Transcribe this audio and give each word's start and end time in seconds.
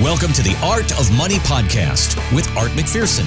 Welcome 0.00 0.32
to 0.34 0.42
the 0.42 0.56
Art 0.62 0.92
of 1.00 1.10
Money 1.16 1.38
podcast 1.38 2.14
with 2.32 2.46
Art 2.56 2.70
McPherson. 2.70 3.24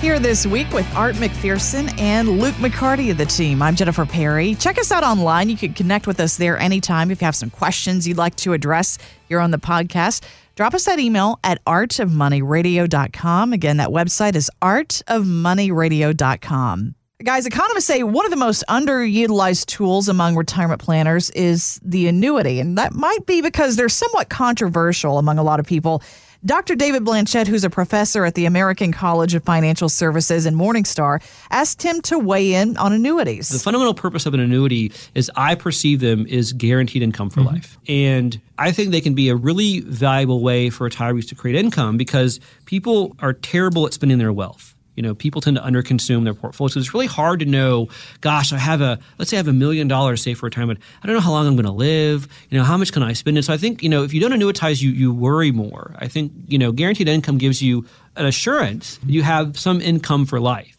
Here 0.00 0.18
this 0.18 0.44
week 0.44 0.68
with 0.72 0.92
Art 0.96 1.14
McPherson 1.14 1.96
and 2.00 2.40
Luke 2.40 2.56
McCarty 2.56 3.12
of 3.12 3.18
the 3.18 3.24
team. 3.24 3.62
I'm 3.62 3.76
Jennifer 3.76 4.06
Perry. 4.06 4.56
Check 4.56 4.76
us 4.76 4.90
out 4.90 5.04
online. 5.04 5.48
You 5.48 5.56
can 5.56 5.72
connect 5.72 6.08
with 6.08 6.18
us 6.18 6.36
there 6.36 6.58
anytime 6.58 7.12
if 7.12 7.20
you 7.20 7.26
have 7.26 7.36
some 7.36 7.50
questions 7.50 8.08
you'd 8.08 8.16
like 8.16 8.34
to 8.38 8.54
address 8.54 8.98
here 9.28 9.38
on 9.38 9.52
the 9.52 9.58
podcast. 9.58 10.24
Drop 10.56 10.74
us 10.74 10.84
that 10.86 10.98
email 10.98 11.38
at 11.44 11.64
artofmoneyradio.com. 11.64 13.52
Again, 13.52 13.76
that 13.76 13.90
website 13.90 14.34
is 14.34 14.50
artofmoneyradio.com. 14.62 16.94
Guys, 17.24 17.46
economists 17.46 17.86
say 17.86 18.02
one 18.02 18.26
of 18.26 18.30
the 18.30 18.36
most 18.36 18.62
underutilized 18.68 19.64
tools 19.64 20.10
among 20.10 20.36
retirement 20.36 20.78
planners 20.78 21.30
is 21.30 21.80
the 21.82 22.06
annuity. 22.06 22.60
And 22.60 22.76
that 22.76 22.92
might 22.92 23.24
be 23.24 23.40
because 23.40 23.76
they're 23.76 23.88
somewhat 23.88 24.28
controversial 24.28 25.16
among 25.16 25.38
a 25.38 25.42
lot 25.42 25.58
of 25.58 25.64
people. 25.64 26.02
Dr. 26.44 26.74
David 26.74 27.02
Blanchett, 27.02 27.46
who's 27.46 27.64
a 27.64 27.70
professor 27.70 28.26
at 28.26 28.34
the 28.34 28.44
American 28.44 28.92
College 28.92 29.34
of 29.34 29.42
Financial 29.42 29.88
Services 29.88 30.44
in 30.44 30.54
Morningstar, 30.54 31.22
asked 31.50 31.82
him 31.82 32.02
to 32.02 32.18
weigh 32.18 32.52
in 32.52 32.76
on 32.76 32.92
annuities. 32.92 33.48
The 33.48 33.58
fundamental 33.58 33.94
purpose 33.94 34.26
of 34.26 34.34
an 34.34 34.40
annuity, 34.40 34.92
as 35.16 35.30
I 35.34 35.54
perceive 35.54 36.00
them, 36.00 36.26
is 36.26 36.52
guaranteed 36.52 37.02
income 37.02 37.30
for 37.30 37.40
mm-hmm. 37.40 37.54
life. 37.54 37.78
And 37.88 38.38
I 38.58 38.70
think 38.70 38.90
they 38.90 39.00
can 39.00 39.14
be 39.14 39.30
a 39.30 39.34
really 39.34 39.80
valuable 39.80 40.42
way 40.42 40.68
for 40.68 40.90
retirees 40.90 41.26
to 41.28 41.34
create 41.34 41.56
income 41.56 41.96
because 41.96 42.38
people 42.66 43.16
are 43.20 43.32
terrible 43.32 43.86
at 43.86 43.94
spending 43.94 44.18
their 44.18 44.32
wealth. 44.32 44.73
You 44.96 45.02
know, 45.02 45.14
people 45.14 45.40
tend 45.40 45.56
to 45.56 45.62
underconsume 45.62 46.24
their 46.24 46.34
portfolios. 46.34 46.74
So 46.74 46.80
it's 46.80 46.94
really 46.94 47.06
hard 47.06 47.40
to 47.40 47.46
know, 47.46 47.88
gosh, 48.20 48.52
I 48.52 48.58
have 48.58 48.80
a, 48.80 48.98
let's 49.18 49.30
say 49.30 49.36
I 49.36 49.38
have 49.38 49.48
a 49.48 49.52
million 49.52 49.88
dollars 49.88 50.22
saved 50.22 50.40
for 50.40 50.46
retirement. 50.46 50.80
I 51.02 51.06
don't 51.06 51.14
know 51.14 51.20
how 51.20 51.32
long 51.32 51.46
I'm 51.46 51.56
going 51.56 51.66
to 51.66 51.72
live. 51.72 52.28
You 52.50 52.58
know, 52.58 52.64
how 52.64 52.76
much 52.76 52.92
can 52.92 53.02
I 53.02 53.12
spend? 53.12 53.36
And 53.36 53.44
so 53.44 53.52
I 53.52 53.56
think, 53.56 53.82
you 53.82 53.88
know, 53.88 54.02
if 54.04 54.12
you 54.14 54.20
don't 54.20 54.32
annuitize, 54.32 54.82
you, 54.82 54.90
you 54.90 55.12
worry 55.12 55.50
more. 55.50 55.94
I 55.98 56.08
think, 56.08 56.32
you 56.46 56.58
know, 56.58 56.72
guaranteed 56.72 57.08
income 57.08 57.38
gives 57.38 57.62
you 57.62 57.86
an 58.16 58.26
assurance 58.26 58.98
you 59.06 59.22
have 59.22 59.58
some 59.58 59.80
income 59.80 60.26
for 60.26 60.40
life. 60.40 60.76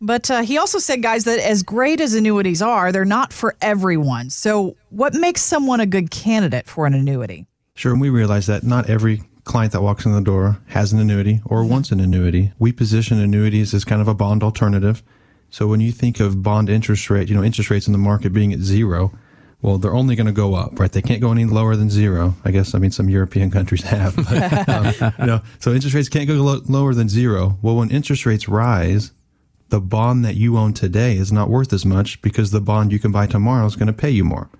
But 0.00 0.30
uh, 0.30 0.42
he 0.42 0.58
also 0.58 0.78
said, 0.78 1.00
guys, 1.00 1.24
that 1.24 1.38
as 1.38 1.62
great 1.62 2.00
as 2.00 2.14
annuities 2.14 2.60
are, 2.60 2.90
they're 2.90 3.04
not 3.04 3.32
for 3.32 3.54
everyone. 3.60 4.30
So, 4.30 4.76
what 4.90 5.14
makes 5.14 5.42
someone 5.42 5.78
a 5.78 5.86
good 5.86 6.10
candidate 6.10 6.66
for 6.66 6.86
an 6.86 6.94
annuity? 6.94 7.46
Sure. 7.76 7.92
And 7.92 8.00
we 8.00 8.10
realize 8.10 8.46
that 8.46 8.64
not 8.64 8.90
every 8.90 9.22
client 9.44 9.72
that 9.72 9.82
walks 9.82 10.04
in 10.06 10.12
the 10.12 10.20
door 10.20 10.58
has 10.68 10.92
an 10.92 10.98
annuity 10.98 11.40
or 11.44 11.60
mm-hmm. 11.60 11.70
wants 11.70 11.90
an 11.90 12.00
annuity. 12.00 12.52
We 12.58 12.72
position 12.72 13.18
annuities 13.18 13.74
as 13.74 13.84
kind 13.84 14.00
of 14.00 14.08
a 14.08 14.14
bond 14.14 14.42
alternative. 14.42 15.02
So 15.50 15.66
when 15.66 15.80
you 15.80 15.92
think 15.92 16.20
of 16.20 16.42
bond 16.42 16.68
interest 16.70 17.10
rate, 17.10 17.28
you 17.28 17.34
know, 17.34 17.44
interest 17.44 17.70
rates 17.70 17.86
in 17.86 17.92
the 17.92 17.98
market 17.98 18.32
being 18.32 18.52
at 18.52 18.60
zero, 18.60 19.12
well, 19.60 19.78
they're 19.78 19.94
only 19.94 20.16
going 20.16 20.26
to 20.26 20.32
go 20.32 20.54
up, 20.54 20.78
right? 20.78 20.90
They 20.90 21.02
can't 21.02 21.20
go 21.20 21.30
any 21.30 21.44
lower 21.44 21.76
than 21.76 21.88
zero. 21.88 22.34
I 22.44 22.50
guess, 22.50 22.74
I 22.74 22.78
mean, 22.78 22.90
some 22.90 23.08
European 23.08 23.50
countries 23.50 23.82
have, 23.84 24.16
but, 24.16 24.68
um, 24.68 25.12
you 25.18 25.26
know, 25.26 25.40
so 25.60 25.72
interest 25.72 25.94
rates 25.94 26.08
can't 26.08 26.26
go 26.26 26.34
lo- 26.34 26.62
lower 26.66 26.94
than 26.94 27.08
zero. 27.08 27.58
Well, 27.62 27.76
when 27.76 27.90
interest 27.90 28.26
rates 28.26 28.48
rise, 28.48 29.12
the 29.68 29.80
bond 29.80 30.24
that 30.24 30.34
you 30.34 30.58
own 30.58 30.74
today 30.74 31.16
is 31.16 31.32
not 31.32 31.48
worth 31.48 31.72
as 31.72 31.86
much 31.86 32.20
because 32.22 32.50
the 32.50 32.60
bond 32.60 32.92
you 32.92 32.98
can 32.98 33.12
buy 33.12 33.26
tomorrow 33.26 33.64
is 33.64 33.76
going 33.76 33.86
to 33.86 33.92
pay 33.92 34.10
you 34.10 34.24
more. 34.24 34.50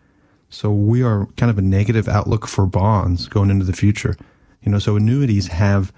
So 0.49 0.71
we 0.71 1.03
are 1.03 1.27
kind 1.37 1.51
of 1.51 1.59
a 1.59 1.63
negative 1.63 2.09
outlook 2.09 2.47
for 2.47 2.67
bonds 2.67 3.27
going 3.27 3.51
into 3.51 3.65
the 3.65 3.73
future. 3.73 4.17
You 4.63 4.73
know, 4.73 4.79
so 4.79 4.97
annuities 4.97 5.49
have, 5.49 5.93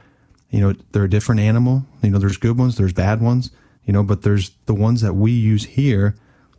you 0.50 0.60
know, 0.60 0.74
they're 0.92 1.04
a 1.04 1.10
different 1.10 1.40
animal. 1.40 1.84
You 2.02 2.10
know, 2.10 2.18
there's 2.18 2.36
good 2.36 2.58
ones, 2.58 2.76
there's 2.76 2.92
bad 2.92 3.20
ones, 3.20 3.50
you 3.84 3.92
know, 3.92 4.02
but 4.02 4.22
there's 4.22 4.52
the 4.66 4.74
ones 4.74 5.00
that 5.02 5.14
we 5.14 5.32
use 5.32 5.64
here. 5.64 6.14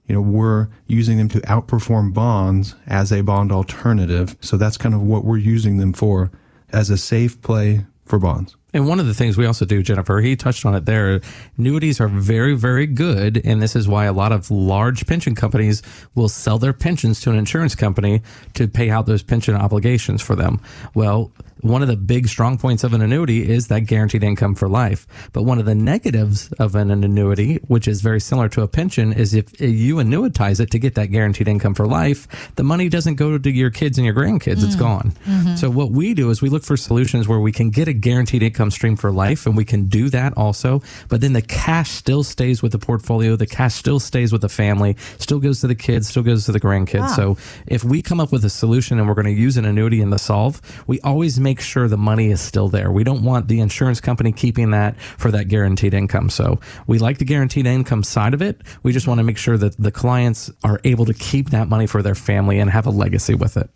You 0.07 0.15
know, 0.15 0.21
we're 0.21 0.67
using 0.85 1.17
them 1.17 1.29
to 1.29 1.39
outperform 1.41 2.13
bonds 2.13 2.75
as 2.85 3.11
a 3.11 3.21
bond 3.21 3.51
alternative. 3.51 4.35
So 4.39 4.55
that's 4.55 4.77
kind 4.77 4.93
of 4.93 5.01
what 5.01 5.25
we're 5.25 5.37
using 5.37 5.77
them 5.77 5.93
for 5.93 6.31
as 6.71 6.89
a 6.89 6.97
safe 6.97 7.41
play 7.41 7.85
for 8.05 8.19
bonds. 8.19 8.55
And 8.75 8.89
one 8.89 8.99
of 8.99 9.07
the 9.07 9.13
things 9.13 9.37
we 9.37 9.45
also 9.45 9.63
do, 9.63 9.81
Jennifer, 9.81 10.19
he 10.19 10.35
touched 10.35 10.65
on 10.65 10.75
it 10.75 10.83
there. 10.83 11.21
Annuities 11.57 12.01
are 12.01 12.09
very, 12.09 12.55
very 12.55 12.85
good. 12.85 13.41
And 13.45 13.61
this 13.61 13.73
is 13.73 13.87
why 13.87 14.03
a 14.03 14.11
lot 14.11 14.33
of 14.33 14.51
large 14.51 15.07
pension 15.07 15.33
companies 15.33 15.81
will 16.13 16.27
sell 16.27 16.59
their 16.59 16.73
pensions 16.73 17.21
to 17.21 17.29
an 17.29 17.37
insurance 17.37 17.73
company 17.73 18.21
to 18.55 18.67
pay 18.67 18.89
out 18.89 19.05
those 19.05 19.23
pension 19.23 19.55
obligations 19.55 20.21
for 20.21 20.35
them. 20.35 20.59
Well, 20.93 21.31
one 21.61 21.81
of 21.81 21.87
the 21.87 21.95
big 21.95 22.27
strong 22.27 22.57
points 22.57 22.83
of 22.83 22.93
an 22.93 23.01
annuity 23.01 23.49
is 23.49 23.69
that 23.69 23.81
guaranteed 23.81 24.23
income 24.23 24.55
for 24.55 24.67
life. 24.67 25.07
But 25.31 25.43
one 25.43 25.57
of 25.57 25.65
the 25.65 25.73
negatives 25.73 26.51
of 26.59 26.75
an 26.75 26.91
annuity, 26.91 27.55
which 27.67 27.87
is 27.87 28.01
very 28.01 28.19
similar 28.19 28.49
to 28.49 28.61
a 28.61 28.67
pension, 28.67 29.13
is 29.13 29.33
if 29.33 29.59
you 29.61 29.95
annuitize 29.95 30.59
it 30.59 30.69
to 30.71 30.79
get 30.79 30.95
that 30.95 31.07
guaranteed 31.07 31.47
income 31.47 31.73
for 31.73 31.87
life, 31.87 32.27
the 32.55 32.63
money 32.63 32.89
doesn't 32.89 33.15
go 33.15 33.37
to 33.37 33.51
your 33.51 33.71
kids 33.71 33.97
and 33.97 34.05
your 34.05 34.13
grandkids. 34.13 34.57
Mm. 34.57 34.65
It's 34.65 34.75
gone. 34.75 35.13
Mm-hmm. 35.25 35.55
So 35.55 35.69
what 35.69 35.91
we 35.91 36.13
do 36.13 36.29
is 36.29 36.41
we 36.41 36.49
look 36.49 36.63
for 36.63 36.77
solutions 36.77 37.27
where 37.27 37.39
we 37.39 37.53
can 37.53 37.69
get 37.69 37.87
a 37.87 37.93
guaranteed 37.93 38.43
income 38.43 38.64
stream 38.71 38.95
for 38.95 39.11
life 39.11 39.45
and 39.45 39.55
we 39.55 39.65
can 39.65 39.85
do 39.85 40.09
that 40.09 40.35
also. 40.37 40.81
But 41.09 41.21
then 41.21 41.33
the 41.33 41.41
cash 41.41 41.91
still 41.91 42.23
stays 42.23 42.61
with 42.61 42.71
the 42.71 42.79
portfolio. 42.79 43.35
The 43.35 43.47
cash 43.47 43.75
still 43.75 43.99
stays 43.99 44.31
with 44.31 44.41
the 44.41 44.49
family, 44.49 44.95
still 45.19 45.39
goes 45.39 45.61
to 45.61 45.67
the 45.67 45.75
kids, 45.75 46.07
still 46.07 46.23
goes 46.23 46.45
to 46.45 46.51
the 46.51 46.59
grandkids. 46.59 47.09
Ah. 47.09 47.15
So 47.15 47.37
if 47.67 47.83
we 47.83 48.01
come 48.01 48.19
up 48.19 48.31
with 48.31 48.45
a 48.45 48.49
solution 48.49 48.99
and 48.99 49.07
we're 49.07 49.13
going 49.15 49.25
to 49.25 49.31
use 49.31 49.57
an 49.57 49.65
annuity 49.65 50.01
in 50.01 50.09
the 50.09 50.19
solve, 50.19 50.61
we 50.87 50.99
always 51.01 51.39
make 51.39 51.59
sure 51.59 51.87
the 51.87 51.97
money 51.97 52.31
is 52.31 52.41
still 52.41 52.69
there. 52.69 52.91
We 52.91 53.03
don't 53.03 53.23
want 53.23 53.47
the 53.47 53.59
insurance 53.59 54.01
company 54.01 54.31
keeping 54.31 54.71
that 54.71 54.99
for 54.99 55.31
that 55.31 55.47
guaranteed 55.47 55.93
income. 55.93 56.29
So 56.29 56.59
we 56.87 56.99
like 56.99 57.17
the 57.17 57.25
guaranteed 57.25 57.65
income 57.65 58.03
side 58.03 58.33
of 58.33 58.41
it. 58.41 58.61
We 58.83 58.91
just 58.91 59.07
want 59.07 59.19
to 59.19 59.23
make 59.23 59.37
sure 59.37 59.57
that 59.57 59.77
the 59.77 59.91
clients 59.91 60.51
are 60.63 60.79
able 60.83 61.05
to 61.05 61.13
keep 61.13 61.49
that 61.51 61.67
money 61.67 61.87
for 61.87 62.01
their 62.01 62.15
family 62.15 62.59
and 62.59 62.69
have 62.69 62.85
a 62.85 62.91
legacy 62.91 63.33
with 63.33 63.57
it. 63.57 63.69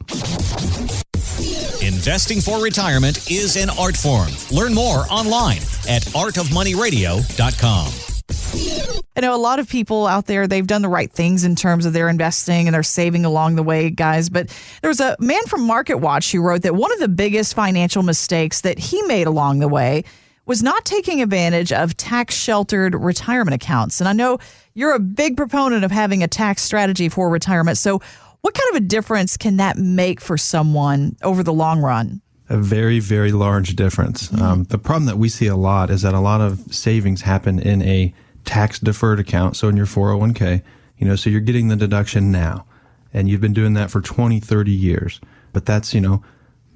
Investing 1.90 2.40
for 2.40 2.62
retirement 2.62 3.32
is 3.32 3.56
an 3.56 3.72
art 3.72 3.98
form. 3.98 4.30
Learn 4.52 4.76
more 4.76 5.06
online 5.10 5.58
at 5.90 6.04
artofmoneyradio.com. 6.14 9.02
I 9.16 9.22
know 9.22 9.34
a 9.34 9.38
lot 9.38 9.58
of 9.58 9.68
people 9.68 10.06
out 10.06 10.28
there, 10.28 10.46
they've 10.46 10.68
done 10.68 10.84
the 10.84 10.88
right 10.88 11.12
things 11.12 11.44
in 11.44 11.56
terms 11.56 11.88
of 11.88 11.94
their 11.94 12.08
investing 12.08 12.68
and 12.68 12.76
their 12.76 12.84
saving 12.84 13.26
along 13.26 13.56
the 13.56 13.64
way, 13.64 13.90
guys. 13.90 14.30
But 14.30 14.56
there 14.84 14.90
was 14.90 15.00
a 15.00 15.16
man 15.20 15.42
from 15.48 15.66
Market 15.66 15.96
Watch 15.96 16.32
who 16.32 16.42
wrote 16.42 16.62
that 16.62 16.76
one 16.76 16.94
of 16.94 17.00
the 17.00 17.08
biggest 17.08 17.56
financial 17.56 18.04
mistakes 18.04 18.62
that 18.62 18.78
he 18.78 19.02
made 19.02 19.26
along 19.26 19.58
the 19.58 19.68
way 19.68 20.04
was 20.46 20.62
not 20.62 20.86
taking 20.86 21.24
advantage 21.24 21.72
of 21.72 21.98
tax 21.98 22.36
sheltered 22.36 22.94
retirement 22.94 23.56
accounts. 23.56 24.00
And 24.00 24.08
I 24.08 24.14
know 24.14 24.38
you're 24.76 24.94
a 24.94 25.00
big 25.00 25.38
proponent 25.38 25.84
of 25.84 25.90
having 25.90 26.22
a 26.22 26.28
tax 26.28 26.62
strategy 26.62 27.10
for 27.10 27.32
retirement. 27.32 27.80
So, 27.80 28.00
what 28.42 28.54
kind 28.54 28.70
of 28.72 28.76
a 28.78 28.86
difference 28.86 29.38
can 29.38 29.58
that 29.58 29.78
make 29.78 30.22
for 30.22 30.38
someone 30.38 31.16
over 31.24 31.44
the 31.44 31.54
long 31.54 31.82
run? 31.82 32.22
a 32.50 32.58
very, 32.58 33.00
very 33.00 33.32
large 33.32 33.76
difference. 33.76 34.28
Mm-hmm. 34.30 34.42
Um, 34.42 34.64
the 34.66 34.80
problem 34.80 35.06
that 35.06 35.18
we 35.18 35.30
see 35.30 35.46
a 35.46 35.56
lot 35.56 35.92
is 35.92 36.02
that 36.02 36.16
a 36.16 36.20
lot 36.20 36.42
of 36.42 36.74
savings 36.74 37.22
happen 37.22 37.60
in 37.60 37.84
a 37.84 38.14
tax 38.44 38.80
deferred 38.80 39.20
account. 39.20 39.56
So 39.56 39.68
in 39.68 39.78
your 39.78 39.86
401k, 39.86 40.64
you 40.98 41.08
know, 41.08 41.16
so 41.16 41.30
you're 41.30 41.42
getting 41.42 41.68
the 41.68 41.76
deduction 41.76 42.32
now 42.32 42.66
and 43.14 43.30
you've 43.30 43.42
been 43.42 43.54
doing 43.54 43.76
that 43.76 43.92
for 43.92 44.02
20, 44.02 44.40
30 44.40 44.72
years. 44.72 45.22
But 45.54 45.66
that's, 45.66 45.94
you 45.94 46.02
know, 46.02 46.24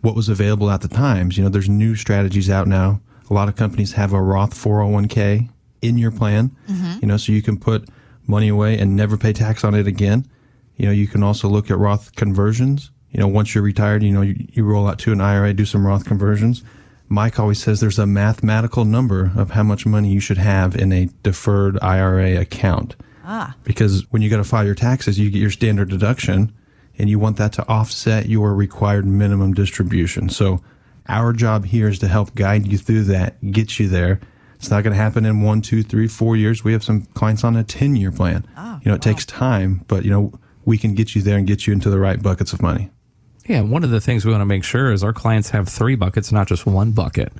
what 0.02 0.16
was 0.16 0.30
available 0.30 0.70
at 0.70 0.82
the 0.82 0.88
times. 0.88 1.38
You 1.38 1.44
know, 1.44 1.50
there's 1.50 1.70
new 1.70 1.96
strategies 1.96 2.50
out 2.50 2.68
now. 2.68 3.02
A 3.30 3.34
lot 3.34 3.48
of 3.48 3.56
companies 3.56 3.94
have 3.94 4.14
a 4.14 4.22
Roth 4.22 4.54
401k 4.54 5.50
in 5.82 5.98
your 5.98 6.12
plan, 6.12 6.56
mm-hmm. 6.68 7.00
you 7.02 7.08
know, 7.08 7.18
so 7.18 7.32
you 7.32 7.42
can 7.42 7.58
put 7.58 7.90
money 8.28 8.48
away 8.48 8.78
and 8.78 8.96
never 8.96 9.18
pay 9.18 9.34
tax 9.34 9.64
on 9.64 9.74
it 9.74 9.88
again. 9.88 10.28
You 10.78 10.88
know, 10.88 10.92
you 10.92 11.08
can 11.08 11.24
also 11.24 11.48
look 11.48 11.70
at 11.70 11.78
Roth 11.78 12.16
conversions 12.16 12.92
you 13.14 13.20
know, 13.20 13.28
once 13.28 13.54
you're 13.54 13.64
retired, 13.64 14.02
you 14.02 14.12
know, 14.12 14.22
you, 14.22 14.36
you 14.52 14.66
roll 14.66 14.88
out 14.88 14.98
to 15.00 15.12
an 15.12 15.22
IRA, 15.22 15.54
do 15.54 15.66
some 15.66 15.86
Roth 15.86 16.04
conversions. 16.04 16.64
Mike 17.10 17.40
always 17.40 17.62
says 17.62 17.80
there's 17.80 18.00
a 18.00 18.08
mathematical 18.08 18.86
number 18.86 19.32
of 19.38 19.52
how 19.52 19.62
much 19.62 19.86
money 19.86 20.10
you 20.10 20.20
should 20.20 20.40
have 20.40 20.76
in 20.76 20.92
a 20.92 21.08
deferred 21.22 21.78
IRA 21.84 22.42
account. 22.42 22.96
Ah. 23.24 23.56
Because 23.64 24.12
when 24.12 24.24
you 24.24 24.32
got 24.32 24.38
to 24.38 24.44
file 24.44 24.66
your 24.66 24.74
taxes, 24.74 25.20
you 25.20 25.30
get 25.30 25.40
your 25.40 25.52
standard 25.52 25.90
deduction 25.90 26.52
and 26.98 27.08
you 27.08 27.20
want 27.20 27.38
that 27.38 27.54
to 27.54 27.68
offset 27.68 28.30
your 28.30 28.56
required 28.56 29.06
minimum 29.06 29.54
distribution. 29.54 30.28
So 30.30 30.64
our 31.08 31.34
job 31.34 31.66
here 31.66 31.88
is 31.88 32.00
to 32.00 32.08
help 32.08 32.34
guide 32.34 32.66
you 32.66 32.80
through 32.80 33.04
that, 33.04 33.52
get 33.52 33.80
you 33.80 33.88
there. 33.88 34.20
It's 34.56 34.72
not 34.72 34.84
going 34.84 34.96
to 34.96 35.02
happen 35.02 35.24
in 35.26 35.42
one, 35.42 35.62
two, 35.62 35.84
three, 35.84 36.08
four 36.08 36.36
years. 36.36 36.64
We 36.64 36.74
have 36.74 36.84
some 36.84 37.04
clients 37.14 37.44
on 37.44 37.56
a 37.56 37.64
10 37.64 37.96
year 37.96 38.12
plan. 38.12 38.48
Oh, 38.58 38.80
you 38.84 38.90
know, 38.90 38.96
it 38.96 39.06
wow. 39.06 39.12
takes 39.12 39.26
time, 39.26 39.86
but 39.88 40.04
you 40.04 40.10
know, 40.10 40.34
we 40.66 40.78
can 40.78 40.94
get 40.94 41.16
you 41.16 41.22
there 41.22 41.38
and 41.38 41.48
get 41.48 41.68
you 41.68 41.74
into 41.74 41.90
the 41.90 42.00
right 42.00 42.22
buckets 42.22 42.54
of 42.54 42.62
money. 42.62 42.90
Yeah, 43.46 43.62
one 43.62 43.84
of 43.84 43.90
the 43.90 44.00
things 44.00 44.26
we 44.26 44.32
want 44.32 44.42
to 44.42 44.46
make 44.46 44.64
sure 44.64 44.92
is 44.92 45.04
our 45.04 45.14
clients 45.14 45.50
have 45.50 45.68
three 45.68 45.96
buckets, 45.96 46.32
not 46.32 46.48
just 46.48 46.66
one 46.66 46.92
bucket. 46.92 47.34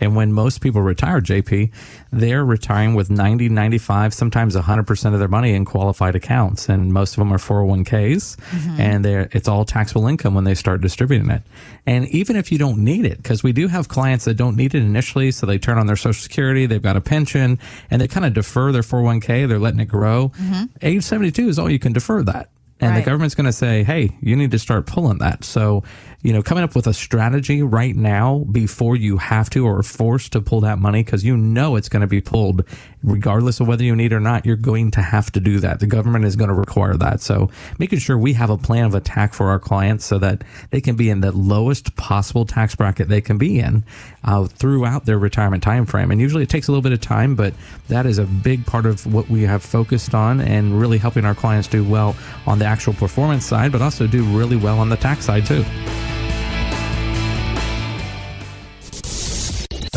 And 0.00 0.16
when 0.16 0.32
most 0.32 0.60
people 0.60 0.82
retire, 0.82 1.20
JP, 1.20 1.70
they're 2.10 2.44
retiring 2.44 2.94
with 2.94 3.10
90, 3.10 3.48
95, 3.48 4.12
sometimes 4.12 4.56
100% 4.56 5.12
of 5.12 5.18
their 5.20 5.28
money 5.28 5.54
in 5.54 5.64
qualified 5.64 6.16
accounts. 6.16 6.68
And 6.68 6.92
most 6.92 7.12
of 7.12 7.18
them 7.18 7.32
are 7.32 7.38
401ks. 7.38 8.36
Mm-hmm. 8.36 8.80
And 8.80 9.06
it's 9.06 9.46
all 9.46 9.64
taxable 9.64 10.08
income 10.08 10.34
when 10.34 10.42
they 10.42 10.54
start 10.54 10.80
distributing 10.80 11.30
it. 11.30 11.42
And 11.86 12.08
even 12.08 12.34
if 12.34 12.50
you 12.50 12.58
don't 12.58 12.78
need 12.78 13.04
it, 13.04 13.18
because 13.18 13.44
we 13.44 13.52
do 13.52 13.68
have 13.68 13.86
clients 13.86 14.24
that 14.24 14.34
don't 14.34 14.56
need 14.56 14.74
it 14.74 14.82
initially, 14.82 15.30
so 15.30 15.46
they 15.46 15.58
turn 15.58 15.78
on 15.78 15.86
their 15.86 15.94
social 15.94 16.20
security, 16.20 16.66
they've 16.66 16.82
got 16.82 16.96
a 16.96 17.00
pension, 17.00 17.60
and 17.88 18.02
they 18.02 18.08
kind 18.08 18.26
of 18.26 18.34
defer 18.34 18.72
their 18.72 18.82
401k, 18.82 19.46
they're 19.46 19.60
letting 19.60 19.80
it 19.80 19.86
grow. 19.86 20.30
Mm-hmm. 20.30 20.64
Age 20.82 21.04
72 21.04 21.48
is 21.48 21.58
all 21.60 21.70
you 21.70 21.78
can 21.78 21.92
defer 21.92 22.24
that. 22.24 22.50
And 22.80 22.90
right. 22.90 23.00
the 23.00 23.04
government's 23.04 23.34
going 23.34 23.46
to 23.46 23.52
say, 23.52 23.84
hey, 23.84 24.16
you 24.20 24.36
need 24.36 24.50
to 24.50 24.58
start 24.58 24.86
pulling 24.86 25.18
that. 25.18 25.44
So 25.44 25.84
you 26.24 26.32
know, 26.32 26.42
coming 26.42 26.64
up 26.64 26.74
with 26.74 26.86
a 26.86 26.94
strategy 26.94 27.62
right 27.62 27.94
now 27.94 28.38
before 28.50 28.96
you 28.96 29.18
have 29.18 29.50
to 29.50 29.66
or 29.66 29.82
forced 29.82 30.32
to 30.32 30.40
pull 30.40 30.62
that 30.62 30.78
money 30.78 31.04
because 31.04 31.22
you 31.22 31.36
know 31.36 31.76
it's 31.76 31.90
going 31.90 32.00
to 32.00 32.06
be 32.06 32.22
pulled 32.22 32.64
regardless 33.02 33.60
of 33.60 33.68
whether 33.68 33.84
you 33.84 33.94
need 33.94 34.12
or 34.12 34.20
not, 34.20 34.46
you're 34.46 34.56
going 34.56 34.90
to 34.92 35.02
have 35.02 35.30
to 35.32 35.40
do 35.40 35.60
that. 35.60 35.80
The 35.80 35.86
government 35.86 36.24
is 36.24 36.34
going 36.34 36.48
to 36.48 36.54
require 36.54 36.94
that. 36.94 37.20
So 37.20 37.50
making 37.78 37.98
sure 37.98 38.16
we 38.16 38.32
have 38.32 38.48
a 38.48 38.56
plan 38.56 38.86
of 38.86 38.94
attack 38.94 39.34
for 39.34 39.50
our 39.50 39.58
clients 39.58 40.06
so 40.06 40.18
that 40.18 40.42
they 40.70 40.80
can 40.80 40.96
be 40.96 41.10
in 41.10 41.20
the 41.20 41.30
lowest 41.30 41.94
possible 41.96 42.46
tax 42.46 42.74
bracket 42.74 43.08
they 43.08 43.20
can 43.20 43.36
be 43.36 43.60
in 43.60 43.84
uh, 44.24 44.46
throughout 44.46 45.04
their 45.04 45.18
retirement 45.18 45.62
time 45.62 45.84
frame. 45.84 46.10
And 46.10 46.20
usually 46.20 46.42
it 46.42 46.48
takes 46.48 46.68
a 46.68 46.72
little 46.72 46.82
bit 46.82 46.92
of 46.92 47.02
time, 47.02 47.34
but 47.34 47.52
that 47.88 48.06
is 48.06 48.18
a 48.18 48.24
big 48.24 48.64
part 48.64 48.86
of 48.86 49.12
what 49.12 49.28
we 49.28 49.42
have 49.42 49.62
focused 49.62 50.14
on 50.14 50.40
and 50.40 50.80
really 50.80 50.96
helping 50.98 51.26
our 51.26 51.34
clients 51.34 51.68
do 51.68 51.84
well 51.84 52.16
on 52.46 52.58
the 52.58 52.64
actual 52.64 52.94
performance 52.94 53.44
side, 53.44 53.70
but 53.70 53.82
also 53.82 54.06
do 54.06 54.24
really 54.24 54.56
well 54.56 54.78
on 54.78 54.88
the 54.88 54.96
tax 54.96 55.26
side 55.26 55.44
too. 55.44 55.62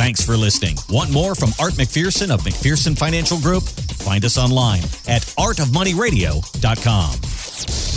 Thanks 0.08 0.24
for 0.24 0.38
listening. 0.38 0.78
Want 0.88 1.12
more 1.12 1.36
from 1.36 1.50
Art 1.60 1.74
McPherson 1.74 2.34
of 2.34 2.40
McPherson 2.44 2.98
Financial 2.98 3.38
Group? 3.42 3.64
Find 3.64 4.24
us 4.24 4.38
online 4.38 4.84
at 5.06 5.24
artofmoneyradio.com. 5.38 7.97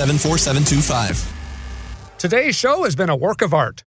A174 0.00 0.20
4725. 0.20 2.16
Today's 2.18 2.56
show 2.56 2.84
has 2.84 2.96
been 2.96 3.10
a 3.10 3.16
work 3.16 3.42
of 3.42 3.52
art. 3.52 3.84